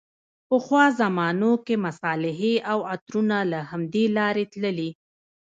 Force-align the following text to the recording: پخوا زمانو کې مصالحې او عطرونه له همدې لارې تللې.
پخوا 0.49 0.83
زمانو 0.99 1.51
کې 1.65 1.75
مصالحې 1.85 2.55
او 2.71 2.79
عطرونه 2.93 3.37
له 3.51 3.59
همدې 3.69 4.05
لارې 4.17 4.45
تللې. 4.53 4.89